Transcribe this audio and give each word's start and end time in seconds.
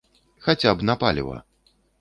Хаця 0.45 0.73
б 0.79 0.87
на 0.91 0.97
паліва. 1.05 1.39